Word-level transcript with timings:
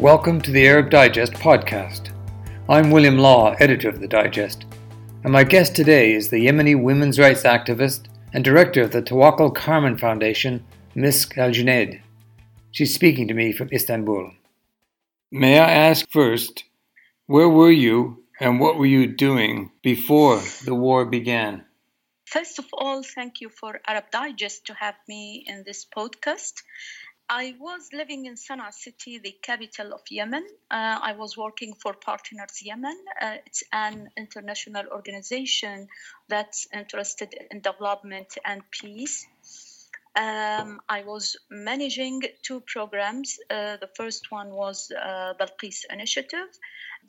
Hello, 0.00 0.12
and 0.12 0.18
welcome 0.18 0.40
to 0.40 0.50
the 0.50 0.66
Arab 0.66 0.88
Digest 0.88 1.34
podcast. 1.34 2.10
I'm 2.70 2.90
William 2.90 3.18
Law, 3.18 3.54
editor 3.60 3.90
of 3.90 4.00
the 4.00 4.08
Digest, 4.08 4.64
and 5.24 5.30
my 5.30 5.44
guest 5.44 5.76
today 5.76 6.14
is 6.14 6.30
the 6.30 6.46
Yemeni 6.46 6.82
women's 6.82 7.18
rights 7.18 7.42
activist 7.42 8.06
and 8.32 8.42
director 8.42 8.80
of 8.80 8.92
the 8.92 9.02
Tawakkol 9.02 9.54
Karman 9.54 10.00
Foundation, 10.00 10.64
Misk 10.96 11.36
Al 11.36 11.50
Junaid. 11.50 12.00
She's 12.70 12.94
speaking 12.94 13.28
to 13.28 13.34
me 13.34 13.52
from 13.52 13.68
Istanbul. 13.74 14.32
May 15.30 15.58
I 15.58 15.70
ask 15.70 16.08
first, 16.08 16.64
where 17.26 17.50
were 17.50 17.70
you 17.70 18.24
and 18.40 18.58
what 18.58 18.78
were 18.78 18.86
you 18.86 19.06
doing 19.06 19.70
before 19.82 20.40
the 20.64 20.74
war 20.74 21.04
began? 21.04 21.66
First 22.24 22.58
of 22.58 22.64
all, 22.72 23.02
thank 23.02 23.42
you 23.42 23.50
for 23.50 23.80
Arab 23.86 24.04
Digest 24.10 24.64
to 24.66 24.74
have 24.74 24.94
me 25.08 25.44
in 25.46 25.64
this 25.66 25.84
podcast. 25.84 26.62
I 27.32 27.54
was 27.60 27.90
living 27.92 28.26
in 28.26 28.34
Sana'a 28.34 28.74
city, 28.74 29.18
the 29.18 29.36
capital 29.40 29.92
of 29.94 30.00
Yemen. 30.10 30.44
Uh, 30.68 30.98
I 31.00 31.12
was 31.12 31.36
working 31.36 31.74
for 31.74 31.94
Partners 31.94 32.60
Yemen. 32.60 32.98
Uh, 33.22 33.36
it's 33.46 33.62
an 33.72 34.10
international 34.16 34.86
organization 34.90 35.86
that's 36.28 36.66
interested 36.74 37.32
in 37.52 37.60
development 37.60 38.36
and 38.44 38.68
peace. 38.72 39.28
Um, 40.16 40.80
I 40.88 41.04
was 41.04 41.36
managing 41.48 42.22
two 42.42 42.62
programs. 42.62 43.38
Uh, 43.48 43.76
the 43.76 43.90
first 43.96 44.32
one 44.32 44.50
was 44.50 44.90
uh, 44.90 45.34
Balqis 45.38 45.84
Initiative. 45.88 46.48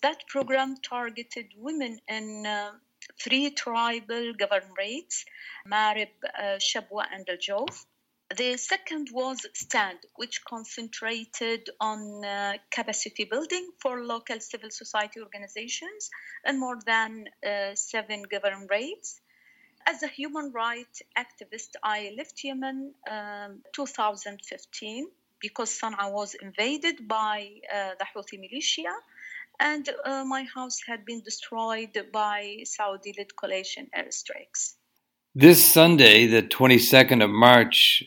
That 0.04 0.28
program 0.28 0.76
targeted 0.88 1.48
women 1.58 1.98
in 2.08 2.46
uh, 2.46 2.74
three 3.20 3.50
tribal 3.50 4.34
governorates, 4.34 5.26
Marib, 5.68 6.14
uh, 6.38 6.60
Shabwa, 6.60 7.06
and 7.12 7.28
Al 7.28 7.38
Jawf. 7.38 7.86
The 8.38 8.56
second 8.56 9.10
was 9.12 9.46
STAND, 9.54 10.00
which 10.16 10.46
concentrated 10.46 11.70
on 11.82 12.24
uh, 12.24 12.54
capacity 12.70 13.26
building 13.26 13.72
for 13.80 14.06
local 14.06 14.40
civil 14.40 14.70
society 14.70 15.20
organizations 15.20 16.10
and 16.46 16.58
more 16.58 16.80
than 16.86 17.26
uh, 17.46 17.76
seven 17.76 18.24
governorates. 18.32 19.20
As 19.86 20.02
a 20.04 20.08
human 20.08 20.54
rights 20.54 21.02
activist, 21.18 21.72
I 21.84 22.14
left 22.18 22.42
Yemen 22.42 22.94
um, 23.10 23.64
2015 23.74 25.08
because 25.42 25.78
Sana'a 25.78 26.14
was 26.14 26.34
invaded 26.36 27.10
by 27.10 27.50
uh, 27.74 27.96
the 28.00 28.06
Houthi 28.16 28.40
militia 28.40 28.94
and 29.60 29.90
uh, 30.06 30.24
my 30.24 30.44
house 30.44 30.80
had 30.88 31.04
been 31.04 31.22
destroyed 31.22 31.98
by 32.14 32.60
Saudi 32.64 33.14
led 33.18 33.36
coalition 33.36 33.90
airstrikes. 33.94 34.76
This 35.36 35.64
Sunday, 35.66 36.28
the 36.28 36.44
22nd 36.44 37.24
of 37.24 37.30
March, 37.30 38.04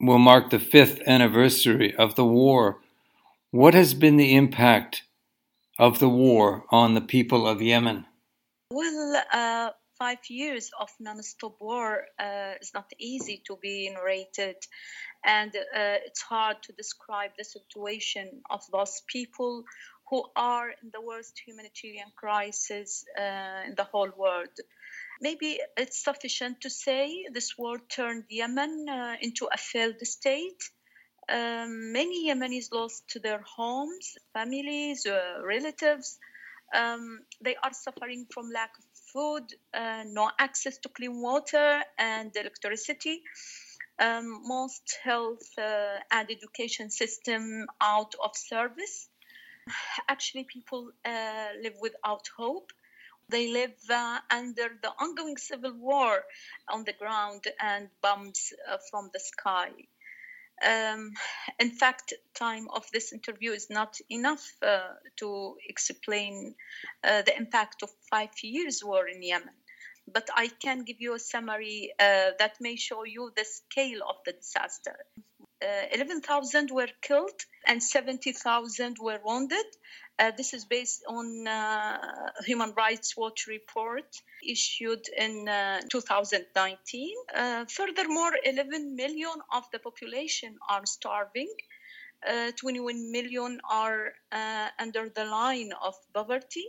will 0.00 0.18
mark 0.18 0.50
the 0.50 0.58
fifth 0.58 1.00
anniversary 1.06 1.94
of 1.94 2.14
the 2.14 2.24
war. 2.24 2.78
What 3.50 3.74
has 3.74 3.94
been 3.94 4.16
the 4.16 4.34
impact 4.34 5.02
of 5.78 5.98
the 5.98 6.08
war 6.08 6.64
on 6.70 6.94
the 6.94 7.00
people 7.00 7.46
of 7.46 7.62
Yemen? 7.62 8.06
Well, 8.70 9.22
uh, 9.32 9.70
five 9.98 10.18
years 10.28 10.70
of 10.78 10.90
non-stop 11.00 11.56
war 11.60 12.04
uh, 12.18 12.52
is 12.60 12.72
not 12.74 12.92
easy 12.98 13.42
to 13.46 13.56
be 13.60 13.90
narrated, 13.90 14.56
and 15.24 15.54
uh, 15.56 15.98
it's 16.06 16.22
hard 16.22 16.62
to 16.64 16.72
describe 16.72 17.32
the 17.36 17.44
situation 17.44 18.42
of 18.50 18.62
those 18.70 19.02
people 19.06 19.64
who 20.10 20.24
are 20.36 20.70
in 20.70 20.90
the 20.92 21.00
worst 21.00 21.40
humanitarian 21.46 22.10
crisis 22.16 23.04
uh, 23.18 23.66
in 23.66 23.74
the 23.76 23.84
whole 23.84 24.10
world. 24.16 24.54
Maybe 25.20 25.58
it's 25.76 26.04
sufficient 26.04 26.60
to 26.60 26.70
say 26.70 27.26
this 27.32 27.58
war 27.58 27.78
turned 27.88 28.24
Yemen 28.28 28.88
uh, 28.88 29.16
into 29.20 29.48
a 29.52 29.56
failed 29.56 30.00
state. 30.02 30.62
Um, 31.28 31.92
many 31.92 32.28
Yemenis 32.28 32.72
lost 32.72 33.18
their 33.22 33.42
homes, 33.42 34.16
families, 34.32 35.04
uh, 35.06 35.42
relatives. 35.42 36.18
Um, 36.74 37.20
they 37.40 37.56
are 37.56 37.72
suffering 37.72 38.26
from 38.32 38.50
lack 38.50 38.70
of 38.78 38.84
food, 39.12 39.44
uh, 39.74 40.04
no 40.06 40.30
access 40.38 40.78
to 40.78 40.88
clean 40.88 41.20
water 41.20 41.82
and 41.98 42.34
electricity. 42.36 43.22
Um, 43.98 44.42
most 44.44 44.98
health 45.02 45.48
uh, 45.58 45.98
and 46.12 46.30
education 46.30 46.90
system 46.90 47.66
out 47.80 48.14
of 48.22 48.36
service. 48.36 49.08
Actually, 50.08 50.44
people 50.44 50.92
uh, 51.04 51.48
live 51.60 51.74
without 51.80 52.28
hope 52.36 52.70
they 53.28 53.48
live 53.52 53.76
uh, 53.90 54.18
under 54.30 54.68
the 54.82 54.90
ongoing 54.98 55.36
civil 55.36 55.74
war 55.74 56.24
on 56.68 56.84
the 56.84 56.92
ground 56.92 57.44
and 57.60 57.88
bombs 58.02 58.52
uh, 58.70 58.78
from 58.90 59.10
the 59.12 59.20
sky. 59.20 59.70
Um, 60.64 61.12
in 61.60 61.70
fact, 61.70 62.14
time 62.34 62.68
of 62.74 62.84
this 62.92 63.12
interview 63.12 63.52
is 63.52 63.70
not 63.70 63.96
enough 64.10 64.44
uh, 64.62 64.94
to 65.18 65.56
explain 65.68 66.54
uh, 67.04 67.22
the 67.22 67.36
impact 67.36 67.82
of 67.82 67.90
five 68.10 68.30
years 68.42 68.82
war 68.84 69.06
in 69.08 69.22
Yemen. 69.22 69.54
But 70.12 70.28
I 70.34 70.48
can 70.48 70.84
give 70.84 71.00
you 71.00 71.14
a 71.14 71.18
summary 71.18 71.92
uh, 72.00 72.30
that 72.38 72.56
may 72.60 72.76
show 72.76 73.04
you 73.04 73.30
the 73.36 73.44
scale 73.44 74.00
of 74.08 74.16
the 74.24 74.32
disaster. 74.32 74.96
Uh, 75.60 75.86
11,000 75.92 76.70
were 76.70 76.88
killed 77.02 77.40
and 77.66 77.82
70,000 77.82 78.96
were 79.00 79.18
wounded. 79.24 79.66
Uh, 80.18 80.30
this 80.36 80.54
is 80.54 80.64
based 80.64 81.04
on 81.08 81.46
uh, 81.48 81.98
Human 82.44 82.72
Rights 82.76 83.16
Watch 83.16 83.46
report 83.48 84.04
issued 84.46 85.04
in 85.16 85.48
uh, 85.48 85.80
2019. 85.90 87.14
Uh, 87.34 87.64
furthermore, 87.66 88.32
11 88.44 88.94
million 88.94 89.34
of 89.52 89.64
the 89.72 89.80
population 89.80 90.56
are 90.68 90.86
starving. 90.86 91.52
Uh, 92.28 92.52
21 92.56 93.12
million 93.12 93.60
are 93.68 94.12
under 94.78 95.08
the 95.08 95.24
line 95.24 95.70
of 95.82 95.94
poverty. 96.12 96.66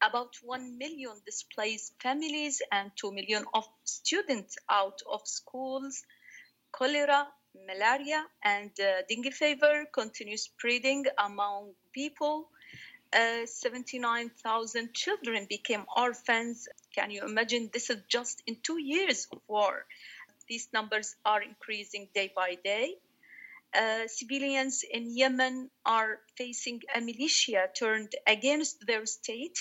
About 0.00 0.34
1 0.42 0.78
million 0.78 1.12
displaced 1.24 1.94
families 2.00 2.62
and 2.72 2.90
2 2.96 3.12
million 3.12 3.44
of 3.54 3.64
students 3.84 4.56
out 4.68 5.00
of 5.08 5.20
schools. 5.24 6.02
Cholera, 6.72 7.28
malaria, 7.66 8.24
and 8.42 8.70
dengue 9.08 9.32
fever 9.32 9.86
continue 9.92 10.36
spreading 10.36 11.04
among 11.18 11.74
people 11.92 12.48
uh, 13.12 13.44
79,000 13.44 14.94
children 14.94 15.46
became 15.48 15.84
orphans. 15.96 16.68
Can 16.94 17.10
you 17.10 17.24
imagine? 17.24 17.68
This 17.72 17.90
is 17.90 17.98
just 18.08 18.42
in 18.46 18.56
two 18.62 18.80
years 18.80 19.28
of 19.30 19.40
war. 19.48 19.84
These 20.48 20.68
numbers 20.72 21.14
are 21.24 21.42
increasing 21.42 22.08
day 22.14 22.32
by 22.34 22.56
day. 22.64 22.94
Uh, 23.74 24.06
civilians 24.06 24.84
in 24.90 25.16
Yemen 25.16 25.70
are 25.84 26.20
facing 26.36 26.80
a 26.94 27.00
militia 27.00 27.68
turned 27.74 28.12
against 28.26 28.86
their 28.86 29.06
state. 29.06 29.58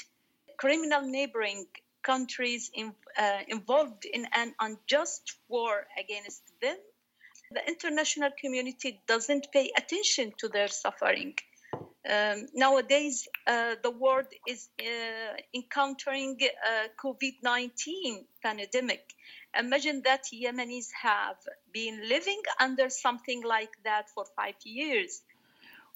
Criminal 0.58 1.02
neighboring 1.02 1.66
countries 2.03 2.72
in, 2.73 2.94
uh, 3.18 3.40
involved 3.47 4.06
in 4.06 4.28
an 4.34 4.53
unjust 4.59 5.35
war 5.47 5.88
against 5.97 6.41
them. 6.62 6.78
The 7.51 7.67
international 7.67 8.31
community 8.39 9.01
doesn't 9.07 9.47
pay 9.51 9.72
attention 9.78 10.34
to 10.38 10.47
their 10.47 10.69
suffering. 10.69 11.35
Um, 12.09 12.47
nowadays, 12.53 13.28
uh, 13.45 13.75
the 13.84 13.91
world 13.91 14.25
is 14.47 14.69
uh, 14.79 15.35
encountering 15.53 16.40
uh, 16.41 16.88
COVID-19 17.03 18.25
pandemic. 18.41 19.03
Imagine 19.57 20.01
that 20.06 20.23
Yemenis 20.34 20.88
have 21.00 21.35
been 21.73 22.07
living 22.07 22.41
under 22.59 22.90
something 22.90 23.44
like 23.44 23.72
that 23.84 24.09
for 24.09 24.25
five 24.35 24.55
years. 24.64 25.22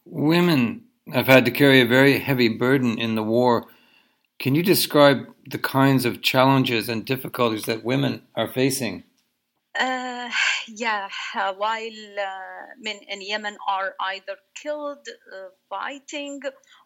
Women 0.05 0.83
have 1.11 1.27
had 1.27 1.45
to 1.45 1.51
carry 1.51 1.81
a 1.81 1.87
very 1.87 2.19
heavy 2.19 2.49
burden 2.49 2.99
in 2.99 3.15
the 3.15 3.23
war. 3.23 3.67
Can 4.37 4.53
you 4.55 4.61
describe 4.61 5.25
the 5.49 5.57
kinds 5.57 6.05
of 6.05 6.21
challenges 6.21 6.89
and 6.89 7.05
difficulties 7.05 7.63
that 7.63 7.83
women 7.83 8.23
are 8.35 8.47
facing? 8.47 9.05
Uh, 9.77 10.29
yeah, 10.67 11.09
uh, 11.35 11.53
while 11.53 12.19
uh, 12.19 12.65
men 12.79 12.99
in 13.07 13.21
Yemen 13.21 13.57
are 13.67 13.93
either 13.99 14.37
killed 14.55 15.07
uh, 15.07 15.49
fighting 15.69 16.41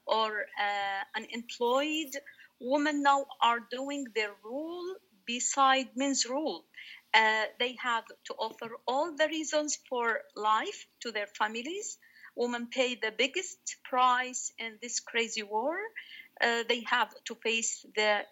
or 0.06 0.45
uh, 0.59 1.03
unemployed, 1.15 2.12
women 2.59 3.03
now 3.03 3.25
are 3.41 3.59
doing 3.71 4.06
their 4.15 4.33
role 4.44 4.95
beside 5.25 5.88
men's 5.95 6.25
role. 6.27 6.65
They 7.13 7.75
have 7.81 8.06
to 8.25 8.33
offer 8.36 8.69
all 8.88 9.15
the 9.15 9.27
reasons 9.27 9.77
for 9.89 10.21
life 10.35 10.88
to 11.01 11.12
their 11.12 11.27
families. 11.27 11.97
Women 12.35 12.68
pay 12.68 12.95
the 12.95 13.12
biggest 13.18 13.59
price 13.83 14.51
in 14.57 14.77
this 14.81 15.00
crazy 15.00 15.44
war. 15.44 15.75
they 16.42 16.83
have 16.88 17.12
to 17.25 17.35
face 17.35 17.85
the 17.95 18.25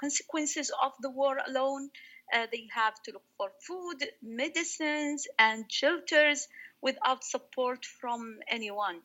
consequences 0.00 0.70
of 0.82 0.92
the 1.00 1.10
war 1.10 1.38
alone 1.46 1.90
uh, 2.32 2.46
they 2.50 2.66
have 2.74 3.00
to 3.04 3.12
look 3.12 3.24
for 3.36 3.50
food, 3.60 4.04
medicines, 4.22 5.26
and 5.38 5.64
shelters 5.70 6.48
without 6.80 7.24
support 7.24 7.84
from 7.84 8.38
anyone. 8.48 9.00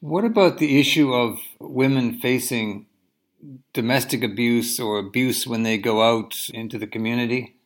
What 0.00 0.24
about 0.24 0.58
the 0.58 0.78
issue 0.78 1.12
of 1.12 1.38
women 1.58 2.20
facing 2.20 2.86
domestic 3.72 4.22
abuse 4.22 4.80
or 4.80 4.98
abuse 4.98 5.46
when 5.46 5.62
they 5.62 5.78
go 5.78 6.02
out 6.02 6.48
into 6.52 6.78
the 6.78 6.86
community? 6.86 7.56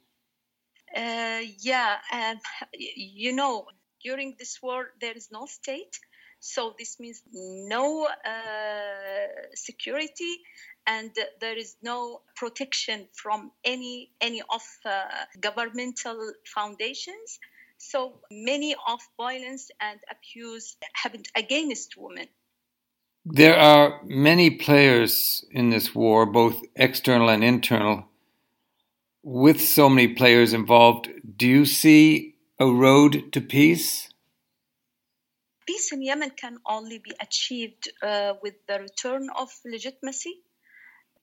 Uh, 0.95 1.41
yeah, 1.61 1.97
uh, 2.13 2.35
you 2.75 3.33
know, 3.33 3.67
during 4.03 4.35
this 4.39 4.61
war, 4.63 4.89
there 5.01 5.17
is 5.17 5.29
no 5.31 5.47
state. 5.47 5.99
So 6.41 6.75
this 6.79 6.99
means 6.99 7.23
no 7.33 8.07
uh, 8.07 9.27
security 9.55 10.39
and 10.87 11.11
there 11.41 11.57
is 11.57 11.77
no 11.83 12.23
protection 12.37 13.09
from 13.15 13.53
any 13.65 14.11
any 14.21 14.43
of 14.43 14.63
uh, 14.85 15.05
governmental 15.41 16.33
foundations. 16.45 17.39
So 17.79 18.21
many 18.31 18.75
of 18.87 19.01
violence 19.17 19.71
and 19.81 19.99
abuse 20.11 20.77
happened 20.95 21.27
against 21.35 21.95
women. 21.97 22.29
There 23.25 23.57
are 23.57 24.01
many 24.05 24.51
players 24.51 25.45
in 25.51 25.71
this 25.71 25.95
war, 25.95 26.27
both 26.27 26.63
external 26.75 27.29
and 27.29 27.45
internal. 27.45 28.07
With 29.23 29.61
so 29.61 29.89
many 29.89 30.09
players 30.15 30.53
involved, 30.55 31.09
do 31.37 31.47
you 31.47 31.67
see 31.67 32.37
a 32.59 32.67
road 32.67 33.33
to 33.33 33.41
peace? 33.41 34.09
Peace 35.67 35.93
in 35.93 36.03
Yemen 36.03 36.31
can 36.31 36.59
only 36.67 36.99
be 36.99 37.13
achieved 37.21 37.91
uh, 38.03 38.35
with 38.43 38.55
the 38.67 38.81
return 38.81 39.29
of 39.37 39.51
legitimacy. 39.65 40.41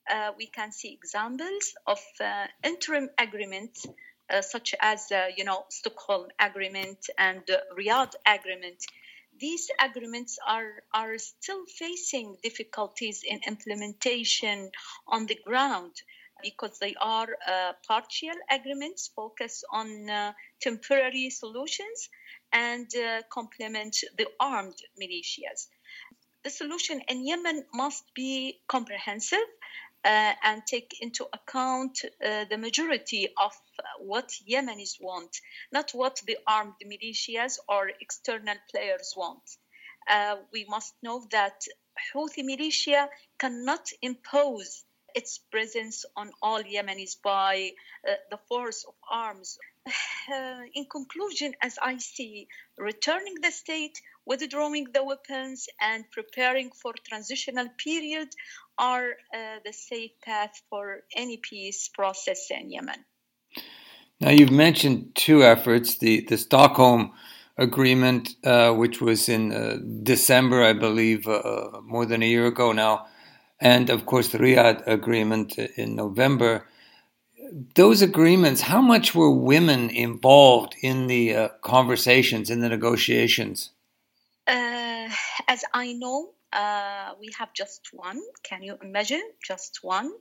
Uh, 0.09 0.31
we 0.37 0.47
can 0.47 0.71
see 0.71 0.93
examples 0.93 1.73
of 1.85 1.99
uh, 2.21 2.47
interim 2.63 3.09
agreements 3.17 3.85
uh, 4.29 4.41
such 4.41 4.75
as, 4.79 5.11
uh, 5.11 5.27
you 5.35 5.43
know, 5.43 5.65
Stockholm 5.69 6.27
Agreement 6.39 7.09
and 7.17 7.43
Riyadh 7.77 8.13
Agreement 8.25 8.83
these 9.39 9.69
agreements 9.79 10.39
are, 10.47 10.83
are 10.93 11.17
still 11.17 11.65
facing 11.65 12.37
difficulties 12.41 13.23
in 13.23 13.39
implementation 13.47 14.71
on 15.07 15.25
the 15.27 15.37
ground 15.45 15.93
because 16.43 16.79
they 16.79 16.95
are 16.99 17.37
uh, 17.47 17.73
partial 17.87 18.35
agreements 18.49 19.11
focused 19.15 19.65
on 19.71 20.09
uh, 20.09 20.33
temporary 20.61 21.29
solutions 21.29 22.09
and 22.51 22.87
uh, 22.95 23.21
complement 23.29 23.95
the 24.17 24.27
armed 24.39 24.77
militias. 25.01 25.67
The 26.43 26.49
solution 26.49 27.01
in 27.07 27.25
Yemen 27.25 27.65
must 27.73 28.03
be 28.13 28.61
comprehensive 28.67 29.47
uh, 30.03 30.33
and 30.43 30.65
take 30.65 30.97
into 31.01 31.25
account 31.33 32.03
uh, 32.05 32.45
the 32.45 32.57
majority 32.57 33.27
of 33.37 33.53
what 33.99 34.31
Yemenis 34.49 35.01
want, 35.01 35.41
not 35.71 35.91
what 35.91 36.21
the 36.25 36.37
armed 36.47 36.75
militias 36.85 37.57
or 37.67 37.89
external 38.01 38.55
players 38.71 39.13
want. 39.17 39.43
Uh, 40.09 40.37
we 40.53 40.65
must 40.69 40.93
know 41.03 41.25
that 41.31 41.61
Houthi 42.13 42.43
militia 42.43 43.09
cannot 43.37 43.91
impose 44.01 44.85
its 45.15 45.39
presence 45.51 46.05
on 46.15 46.31
all 46.41 46.61
Yemenis 46.61 47.21
by 47.21 47.71
uh, 48.07 48.13
the 48.29 48.37
force 48.49 48.85
of 48.85 48.93
arms. 49.09 49.57
Uh, 50.29 50.63
in 50.73 50.85
conclusion, 50.85 51.55
as 51.61 51.79
I 51.81 51.99
see, 51.99 52.49
returning 52.77 53.35
the 53.35 53.49
state, 53.49 54.01
withdrawing 54.27 54.87
the 54.93 55.03
weapons, 55.03 55.67
and 55.79 56.03
preparing 56.11 56.69
for 56.81 56.93
transitional 57.09 57.67
period 57.77 58.29
are 58.77 59.09
uh, 59.33 59.59
the 59.65 59.73
safe 59.73 60.11
path 60.23 60.61
for 60.69 61.03
any 61.15 61.37
peace 61.37 61.89
process 61.89 62.47
in 62.51 62.69
Yemen. 62.69 63.05
Now, 64.19 64.31
you've 64.31 64.51
mentioned 64.51 65.15
two 65.15 65.43
efforts 65.43 65.97
the, 65.97 66.21
the 66.21 66.37
Stockholm 66.37 67.11
Agreement, 67.57 68.35
uh, 68.43 68.71
which 68.73 69.01
was 69.01 69.29
in 69.29 69.51
uh, 69.51 69.77
December, 70.03 70.63
I 70.63 70.73
believe, 70.73 71.27
uh, 71.27 71.81
more 71.83 72.05
than 72.05 72.21
a 72.21 72.27
year 72.27 72.45
ago 72.45 72.71
now, 72.71 73.07
and 73.59 73.89
of 73.89 74.05
course 74.05 74.29
the 74.29 74.37
Riyadh 74.37 74.85
Agreement 74.85 75.57
in 75.57 75.95
November. 75.95 76.67
Those 77.75 78.01
agreements, 78.01 78.61
how 78.61 78.81
much 78.81 79.15
were 79.15 79.31
women 79.31 79.89
involved 79.89 80.75
in 80.81 81.07
the 81.07 81.35
uh, 81.35 81.49
conversations, 81.61 82.49
in 82.49 82.59
the 82.59 82.69
negotiations? 82.69 83.71
Uh, 84.47 85.09
as 85.47 85.63
I 85.73 85.93
know, 85.93 86.29
uh, 86.53 87.11
we 87.19 87.29
have 87.37 87.53
just 87.53 87.89
one. 87.91 88.21
Can 88.43 88.63
you 88.63 88.77
imagine? 88.81 89.21
Just 89.45 89.79
one. 89.81 90.11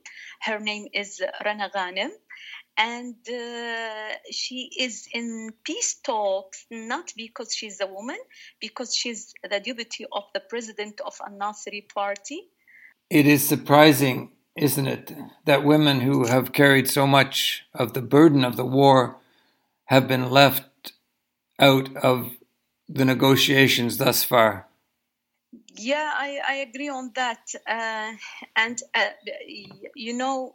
Her 0.40 0.58
name 0.58 0.88
is 0.93 1.23
Rana 1.44 1.70
Ghanem. 1.75 2.11
And 2.76 3.14
uh, 3.28 4.14
she 4.31 4.70
is 4.78 5.08
in 5.12 5.50
peace 5.64 5.94
talks 6.05 6.67
not 6.70 7.12
because 7.17 7.55
she's 7.55 7.81
a 7.81 7.87
woman, 7.87 8.19
because 8.61 8.94
she's 8.94 9.32
the 9.43 9.61
deputy 9.61 10.05
of 10.12 10.25
the 10.34 10.40
president 10.40 11.00
of 11.00 11.14
a 11.26 11.31
Nasri 11.31 11.88
party. 11.88 12.49
It 13.08 13.26
is 13.26 13.49
surprising, 13.49 14.32
isn't 14.56 14.87
it, 14.87 15.12
that 15.46 15.64
women 15.64 16.00
who 16.00 16.26
have 16.26 16.52
carried 16.52 16.88
so 16.88 17.06
much 17.06 17.62
of 17.73 17.94
the 17.94 18.02
burden 18.02 18.44
of 18.44 18.56
the 18.56 18.67
war 18.67 19.20
have 19.87 20.08
been 20.08 20.28
left 20.28 20.93
out 21.58 21.96
of 21.96 22.32
the 22.88 23.04
negotiations 23.04 23.96
thus 23.98 24.24
far. 24.24 24.68
Yeah, 25.76 26.10
I, 26.14 26.40
I 26.48 26.54
agree 26.56 26.88
on 26.88 27.12
that. 27.14 27.52
Uh, 27.66 28.12
and, 28.56 28.82
uh, 28.94 29.10
you 29.94 30.14
know, 30.14 30.54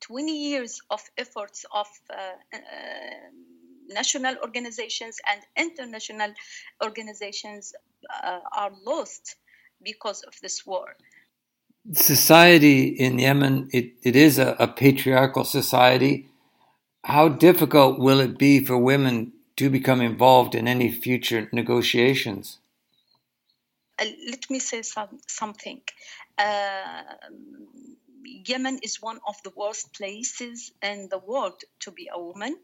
20 0.00 0.32
years 0.32 0.80
of 0.90 1.02
efforts 1.18 1.64
of 1.72 1.86
uh, 2.10 2.14
uh, 2.52 2.58
national 3.88 4.36
organizations 4.42 5.18
and 5.30 5.40
international 5.56 6.32
organizations 6.82 7.74
uh, 8.22 8.40
are 8.56 8.70
lost 8.86 9.36
because 9.82 10.22
of 10.22 10.34
this 10.42 10.64
war. 10.66 10.96
Society 11.92 12.88
in 12.88 13.18
Yemen, 13.18 13.68
it, 13.72 13.92
it 14.02 14.14
is 14.14 14.38
a, 14.38 14.54
a 14.58 14.68
patriarchal 14.68 15.44
society. 15.44 16.28
How 17.04 17.28
difficult 17.28 17.98
will 17.98 18.20
it 18.20 18.38
be 18.38 18.64
for 18.64 18.78
women 18.78 19.32
to 19.60 19.68
become 19.68 20.00
involved 20.00 20.54
in 20.54 20.66
any 20.66 20.90
future 20.90 21.46
negotiations? 21.52 22.60
Uh, 23.98 24.06
let 24.30 24.48
me 24.48 24.58
say 24.58 24.80
some, 24.80 25.20
something. 25.26 25.82
Uh, 26.38 27.02
Yemen 28.24 28.78
is 28.82 29.02
one 29.02 29.20
of 29.28 29.36
the 29.44 29.52
worst 29.54 29.92
places 29.92 30.72
in 30.82 31.08
the 31.10 31.18
world 31.18 31.60
to 31.80 31.90
be 31.90 32.08
a 32.10 32.18
woman. 32.18 32.56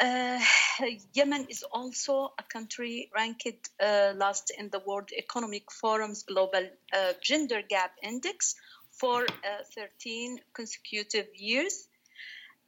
Uh, 0.00 0.38
Yemen 1.14 1.46
is 1.48 1.64
also 1.64 2.32
a 2.38 2.44
country 2.44 3.10
ranked 3.12 3.70
uh, 3.82 4.12
last 4.14 4.52
in 4.56 4.70
the 4.70 4.78
World 4.86 5.10
Economic 5.10 5.72
Forum's 5.72 6.22
Global 6.22 6.68
uh, 6.92 7.14
Gender 7.20 7.62
Gap 7.68 7.90
Index 8.00 8.54
for 8.92 9.24
uh, 9.24 9.64
13 9.74 10.38
consecutive 10.54 11.26
years. 11.34 11.88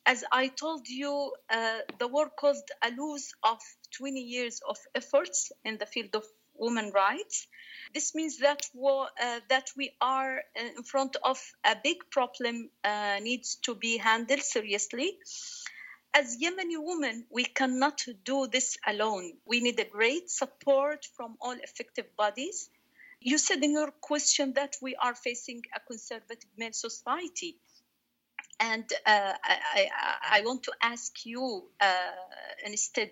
As 0.07 0.25
I 0.33 0.49
told 0.49 0.89
you, 0.89 1.33
uh, 1.51 1.79
the 1.99 2.09
war 2.09 2.31
caused 2.31 2.71
a 2.83 2.91
loss 2.91 3.33
of 3.43 3.59
20 3.97 4.21
years 4.21 4.61
of 4.69 4.79
efforts 4.95 5.53
in 5.65 5.79
the 5.79 5.87
field 5.87 6.15
of 6.15 6.25
women 6.55 6.91
rights. 6.91 7.47
This 7.95 8.15
means 8.15 8.39
that 8.39 8.63
uh, 8.77 9.41
that 9.49 9.71
we 9.77 9.93
are 10.01 10.43
in 10.55 10.83
front 10.85 11.17
of 11.23 11.39
a 11.65 11.77
big 11.83 12.11
problem 12.11 12.71
uh, 12.85 13.19
needs 13.23 13.57
to 13.63 13.75
be 13.75 13.99
handled 13.99 14.43
seriously. 14.43 15.19
As 16.13 16.39
Yemeni 16.43 16.77
women, 16.77 17.27
we 17.31 17.45
cannot 17.45 18.05
do 18.25 18.49
this 18.49 18.77
alone. 18.87 19.33
We 19.47 19.61
need 19.61 19.79
a 19.79 19.85
great 19.85 20.29
support 20.29 21.07
from 21.17 21.37
all 21.41 21.53
effective 21.53 22.17
bodies. 22.17 22.69
You 23.21 23.39
said 23.39 23.63
in 23.63 23.73
your 23.73 23.93
question 23.93 24.55
that 24.55 24.77
we 24.83 24.97
are 24.97 25.15
facing 25.15 25.63
a 25.75 25.81
conservative 25.81 26.51
male 26.57 26.73
society. 26.73 27.59
And 28.61 28.85
uh, 29.07 29.33
I, 29.43 29.89
I, 30.33 30.43
want 30.45 30.65
to 30.65 30.73
ask 30.83 31.25
you 31.25 31.65
uh, 31.81 31.95
instead 32.67 33.11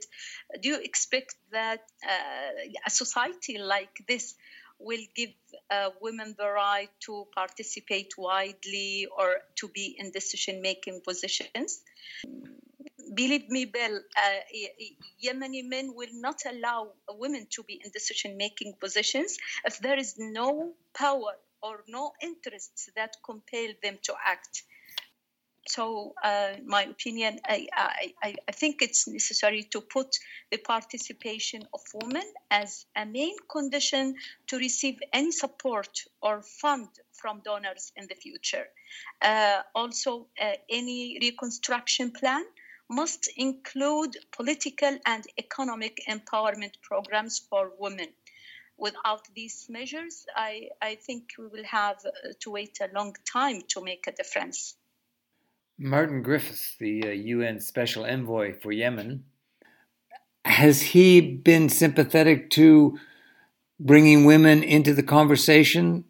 do 0.60 0.68
you 0.68 0.78
expect 0.82 1.36
that 1.52 1.80
uh, 2.06 2.50
a 2.86 2.90
society 2.90 3.56
like 3.56 3.96
this 4.06 4.34
will 4.78 5.04
give 5.14 5.30
uh, 5.70 5.90
women 6.00 6.34
the 6.38 6.48
right 6.48 6.90
to 7.00 7.26
participate 7.34 8.12
widely 8.16 9.08
or 9.16 9.36
to 9.56 9.68
be 9.68 9.96
in 9.98 10.12
decision 10.12 10.62
making 10.62 11.00
positions? 11.04 11.80
Believe 13.14 13.48
me, 13.48 13.64
Bill, 13.64 14.00
uh, 14.16 14.40
Yemeni 15.24 15.66
men 15.66 15.94
will 15.94 16.12
not 16.12 16.42
allow 16.46 16.92
women 17.10 17.46
to 17.50 17.62
be 17.62 17.80
in 17.82 17.90
decision 17.90 18.36
making 18.36 18.74
positions 18.80 19.38
if 19.64 19.78
there 19.78 19.98
is 19.98 20.16
no 20.18 20.74
power 20.94 21.32
or 21.62 21.84
no 21.88 22.12
interests 22.22 22.90
that 22.94 23.16
compel 23.24 23.68
them 23.82 23.98
to 24.02 24.14
act. 24.24 24.62
So, 25.68 26.14
uh, 26.24 26.54
my 26.64 26.84
opinion, 26.84 27.40
I, 27.46 27.66
I, 28.22 28.34
I 28.48 28.52
think 28.52 28.80
it's 28.80 29.06
necessary 29.06 29.64
to 29.64 29.82
put 29.82 30.16
the 30.50 30.56
participation 30.56 31.68
of 31.74 31.82
women 31.92 32.24
as 32.50 32.86
a 32.96 33.04
main 33.04 33.36
condition 33.50 34.14
to 34.46 34.56
receive 34.56 34.98
any 35.12 35.30
support 35.30 36.04
or 36.22 36.40
fund 36.40 36.88
from 37.12 37.42
donors 37.44 37.92
in 37.96 38.06
the 38.08 38.14
future. 38.14 38.64
Uh, 39.20 39.60
also, 39.74 40.28
uh, 40.40 40.52
any 40.70 41.18
reconstruction 41.20 42.12
plan 42.12 42.44
must 42.88 43.28
include 43.36 44.16
political 44.32 44.98
and 45.04 45.24
economic 45.36 46.00
empowerment 46.08 46.80
programs 46.80 47.40
for 47.50 47.72
women. 47.78 48.08
Without 48.78 49.28
these 49.34 49.66
measures, 49.68 50.24
I, 50.34 50.70
I 50.80 50.94
think 50.94 51.32
we 51.38 51.48
will 51.48 51.64
have 51.64 51.98
to 52.40 52.50
wait 52.50 52.78
a 52.80 52.88
long 52.94 53.14
time 53.30 53.60
to 53.68 53.82
make 53.82 54.06
a 54.06 54.12
difference. 54.12 54.76
Martin 55.78 56.22
Griffiths, 56.22 56.74
the 56.80 57.04
uh, 57.04 57.10
UN 57.10 57.60
Special 57.60 58.04
Envoy 58.04 58.58
for 58.58 58.72
Yemen, 58.72 59.24
has 60.44 60.82
he 60.82 61.20
been 61.20 61.68
sympathetic 61.68 62.50
to 62.50 62.98
bringing 63.78 64.24
women 64.24 64.64
into 64.64 64.92
the 64.92 65.04
conversation? 65.04 66.04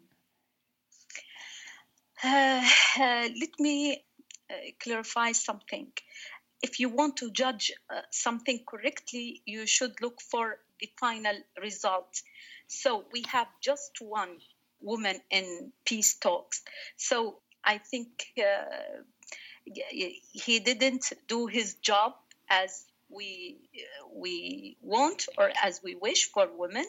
Uh, 2.23 2.67
uh, 2.99 3.29
let 3.39 3.59
me 3.59 4.03
uh, 4.49 4.53
clarify 4.81 5.33
something. 5.33 5.87
If 6.63 6.79
you 6.79 6.89
want 6.89 7.17
to 7.17 7.29
judge 7.29 7.71
uh, 7.89 8.01
something 8.09 8.63
correctly, 8.67 9.41
you 9.45 9.67
should 9.67 10.01
look 10.01 10.19
for 10.19 10.57
the 10.79 10.89
final 10.99 11.35
result. 11.61 12.21
So 12.67 13.05
we 13.13 13.23
have 13.31 13.47
just 13.61 13.91
one 14.01 14.37
woman 14.81 15.19
in 15.29 15.71
peace 15.85 16.17
talks. 16.17 16.63
So 16.97 17.39
I 17.63 17.77
think 17.77 18.25
uh, 18.37 19.03
he 19.65 20.59
didn't 20.59 21.11
do 21.27 21.47
his 21.47 21.75
job 21.75 22.13
as 22.49 22.85
we 23.09 23.57
we 24.15 24.77
want 24.81 25.27
or 25.37 25.51
as 25.63 25.81
we 25.83 25.95
wish 25.95 26.31
for 26.31 26.47
women. 26.55 26.85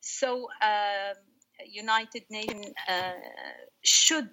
So 0.00 0.48
uh, 0.60 1.14
United 1.66 2.24
Nations 2.30 2.66
uh, 2.88 3.12
should 3.82 4.30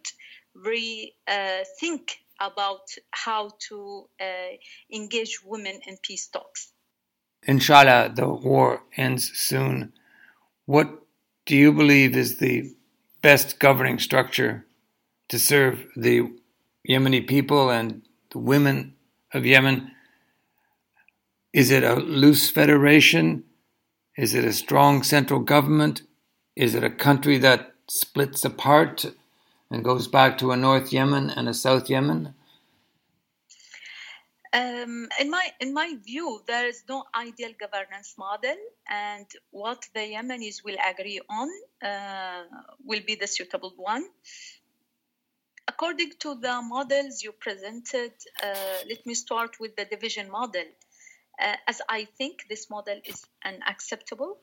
rethink 0.57 1.15
uh, 1.27 1.63
about 2.39 2.89
how 3.11 3.51
to 3.69 4.09
uh, 4.19 4.25
engage 4.91 5.39
women 5.45 5.79
in 5.87 5.97
peace 6.01 6.27
talks. 6.27 6.73
Inshallah, 7.43 8.11
the 8.15 8.27
war 8.27 8.83
ends 8.97 9.31
soon. 9.37 9.93
What 10.65 10.89
do 11.45 11.55
you 11.55 11.71
believe 11.71 12.15
is 12.15 12.37
the 12.37 12.71
best 13.21 13.59
governing 13.59 13.99
structure 13.99 14.65
to 15.29 15.39
serve 15.39 15.87
the 15.95 16.31
Yemeni 16.87 17.27
people 17.27 17.69
and 17.69 18.01
the 18.31 18.39
women 18.39 18.95
of 19.33 19.45
Yemen? 19.45 19.91
Is 21.53 21.71
it 21.71 21.83
a 21.83 21.95
loose 21.95 22.49
federation? 22.49 23.43
Is 24.17 24.33
it 24.33 24.45
a 24.45 24.53
strong 24.53 25.03
central 25.03 25.39
government? 25.39 26.03
Is 26.55 26.75
it 26.75 26.83
a 26.83 26.89
country 26.89 27.37
that 27.39 27.73
splits 27.89 28.45
apart 28.45 29.05
and 29.69 29.83
goes 29.83 30.07
back 30.07 30.37
to 30.39 30.51
a 30.51 30.57
North 30.57 30.93
Yemen 30.93 31.29
and 31.29 31.49
a 31.49 31.53
South 31.53 31.89
Yemen? 31.89 32.35
Um, 34.53 35.07
in 35.17 35.29
my 35.29 35.47
in 35.61 35.73
my 35.73 35.95
view, 36.03 36.41
there 36.45 36.67
is 36.67 36.83
no 36.89 37.05
ideal 37.15 37.51
governance 37.57 38.15
model, 38.17 38.57
and 38.89 39.25
what 39.51 39.87
the 39.93 40.01
Yemenis 40.01 40.61
will 40.65 40.75
agree 40.85 41.21
on 41.29 41.49
uh, 41.81 42.43
will 42.83 42.99
be 43.07 43.15
the 43.15 43.27
suitable 43.27 43.73
one. 43.77 44.03
According 45.81 46.11
to 46.19 46.35
the 46.35 46.61
models 46.61 47.23
you 47.23 47.31
presented, 47.31 48.13
uh, 48.43 48.77
let 48.87 49.03
me 49.07 49.15
start 49.15 49.59
with 49.59 49.75
the 49.75 49.85
division 49.85 50.29
model. 50.29 50.65
Uh, 51.41 51.55
as 51.67 51.81
I 51.89 52.05
think 52.19 52.45
this 52.47 52.69
model 52.69 53.01
is 53.03 53.25
unacceptable. 53.43 54.37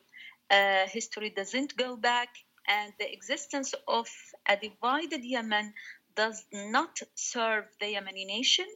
Uh, 0.51 0.85
history 0.87 1.29
doesn't 1.29 1.77
go 1.77 1.95
back, 1.95 2.27
and 2.67 2.91
the 2.99 3.09
existence 3.09 3.73
of 3.87 4.09
a 4.49 4.57
divided 4.57 5.23
Yemen 5.23 5.73
does 6.13 6.43
not 6.51 6.99
serve 7.15 7.63
the 7.79 7.93
Yemeni 7.93 8.27
nation 8.27 8.67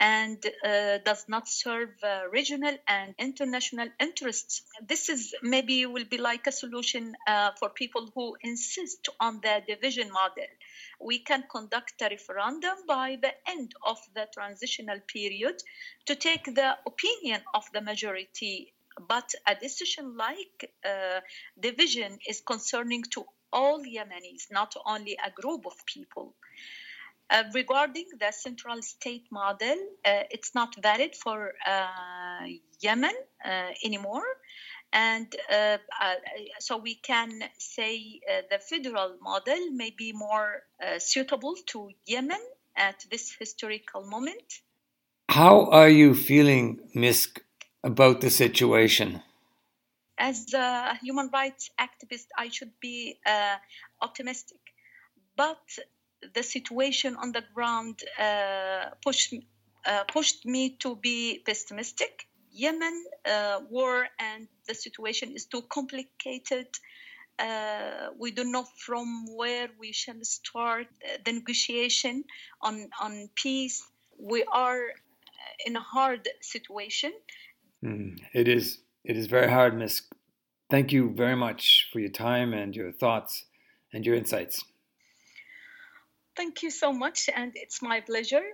and 0.00 0.42
uh, 0.64 0.96
does 1.04 1.26
not 1.28 1.48
serve 1.48 1.90
uh, 2.02 2.22
regional 2.30 2.76
and 2.88 3.14
international 3.18 3.88
interests. 4.00 4.62
This 4.80 5.10
is 5.10 5.34
maybe 5.42 5.84
will 5.84 6.04
be 6.04 6.16
like 6.16 6.46
a 6.46 6.52
solution 6.52 7.14
uh, 7.26 7.50
for 7.58 7.68
people 7.68 8.10
who 8.14 8.36
insist 8.42 9.08
on 9.20 9.40
the 9.42 9.62
division 9.66 10.10
model. 10.10 10.48
We 11.00 11.18
can 11.18 11.44
conduct 11.50 12.00
a 12.00 12.08
referendum 12.08 12.76
by 12.86 13.18
the 13.20 13.32
end 13.46 13.74
of 13.86 13.98
the 14.14 14.26
transitional 14.32 15.00
period 15.06 15.62
to 16.06 16.14
take 16.14 16.44
the 16.44 16.76
opinion 16.86 17.42
of 17.54 17.64
the 17.72 17.80
majority. 17.80 18.72
But 19.08 19.34
a 19.46 19.54
decision 19.54 20.16
like 20.16 20.72
uh, 20.84 21.20
division 21.60 22.18
is 22.26 22.40
concerning 22.40 23.02
to 23.14 23.26
all 23.52 23.80
Yemenis, 23.80 24.50
not 24.50 24.74
only 24.84 25.18
a 25.24 25.30
group 25.30 25.66
of 25.66 25.74
people. 25.86 26.34
Uh, 27.28 27.42
regarding 27.54 28.06
the 28.20 28.30
central 28.30 28.80
state 28.82 29.26
model, 29.32 29.76
uh, 30.04 30.22
it's 30.30 30.54
not 30.54 30.76
valid 30.80 31.14
for 31.16 31.52
uh, 31.66 32.46
Yemen 32.80 33.14
uh, 33.44 33.70
anymore. 33.84 34.22
And 34.96 35.26
uh, 35.52 35.76
uh, 36.00 36.14
so 36.58 36.78
we 36.78 36.94
can 36.94 37.42
say 37.58 38.20
the 38.50 38.58
federal 38.58 39.18
model 39.20 39.70
may 39.72 39.90
be 39.90 40.12
more 40.12 40.62
suitable 40.96 41.54
to 41.66 41.90
Yemen 42.06 42.40
at 42.74 43.04
this 43.10 43.30
historical 43.38 44.06
moment. 44.06 44.62
How 45.28 45.66
are 45.66 45.90
you 45.90 46.14
feeling, 46.14 46.80
Misk, 46.94 47.40
about 47.84 48.22
the 48.22 48.30
situation? 48.30 49.22
As 50.16 50.54
a 50.54 50.96
human 51.02 51.28
rights 51.30 51.68
activist, 51.78 52.28
I 52.38 52.48
should 52.48 52.72
be 52.80 53.18
optimistic. 54.00 54.60
But 55.36 55.60
the 56.34 56.42
situation 56.42 57.16
on 57.16 57.32
the 57.32 57.44
ground 57.54 58.00
uh, 58.18 58.86
pushed 59.04 59.34
uh, 59.84 60.04
pushed 60.04 60.46
me 60.46 60.70
to 60.78 60.96
be 60.96 61.42
pessimistic. 61.44 62.25
Yemen 62.56 63.04
uh, 63.30 63.60
war 63.68 64.06
and 64.18 64.48
the 64.66 64.74
situation 64.74 65.32
is 65.32 65.44
too 65.44 65.62
complicated. 65.68 66.68
Uh, 67.38 68.08
we 68.18 68.30
don't 68.30 68.50
know 68.50 68.66
from 68.78 69.26
where 69.36 69.68
we 69.78 69.92
shall 69.92 70.22
start 70.22 70.86
the 71.24 71.32
negotiation 71.32 72.24
on 72.62 72.88
on 73.00 73.28
peace. 73.34 73.86
We 74.18 74.44
are 74.50 74.80
in 75.66 75.76
a 75.76 75.80
hard 75.80 76.28
situation. 76.40 77.12
Mm, 77.84 78.18
it 78.32 78.48
is. 78.48 78.78
It 79.04 79.16
is 79.16 79.26
very 79.26 79.50
hard, 79.50 79.74
Misk. 79.74 80.02
Thank 80.70 80.92
you 80.92 81.12
very 81.14 81.36
much 81.36 81.88
for 81.92 82.00
your 82.00 82.10
time 82.10 82.54
and 82.54 82.74
your 82.74 82.90
thoughts 82.90 83.44
and 83.92 84.04
your 84.04 84.16
insights. 84.16 84.64
Thank 86.36 86.62
you 86.62 86.70
so 86.70 86.92
much, 86.92 87.28
and 87.34 87.52
it's 87.54 87.82
my 87.82 88.00
pleasure. 88.00 88.44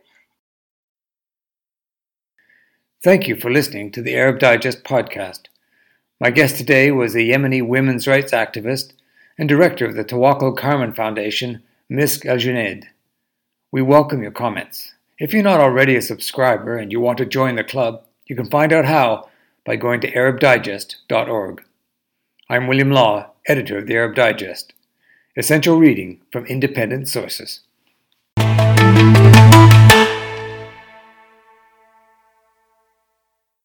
Thank 3.03 3.27
you 3.27 3.35
for 3.35 3.51
listening 3.51 3.91
to 3.93 4.03
the 4.03 4.15
Arab 4.15 4.39
Digest 4.39 4.85
podcast. 4.85 5.47
My 6.21 6.31
guest 6.31 6.57
today 6.57 6.93
was 6.93 7.17
a 7.17 7.19
Yemeni 7.19 7.61
women's 7.61 8.07
rights 8.07 8.31
activist 8.31 8.93
and 9.37 9.49
director 9.49 9.85
of 9.85 9.97
the 9.97 10.05
Tawakkol 10.05 10.57
Karman 10.57 10.95
Foundation, 10.95 11.65
Misk 11.91 12.25
El 12.25 12.37
Junaid. 12.37 12.85
We 13.73 13.83
welcome 13.83 14.23
your 14.23 14.31
comments. 14.31 14.95
If 15.19 15.33
you're 15.33 15.43
not 15.43 15.59
already 15.59 15.97
a 15.97 16.03
subscriber 16.03 16.77
and 16.77 16.93
you 16.93 17.01
want 17.01 17.19
to 17.19 17.27
join 17.27 17.57
the 17.57 17.65
club, 17.65 18.05
you 18.27 18.37
can 18.37 18.49
find 18.49 18.73
out 18.73 18.85
how 18.85 19.29
by 19.67 19.75
going 19.75 20.01
to 20.03 20.13
ArabDigest.org. 20.13 21.65
I'm 22.49 22.69
William 22.69 22.93
Law, 22.93 23.33
editor 23.49 23.79
of 23.79 23.89
the 23.89 23.97
Arab 23.97 24.15
Digest. 24.15 24.75
Essential 25.37 25.77
reading 25.77 26.21
from 26.31 26.47
independent 26.47 27.09
sources. 27.09 27.63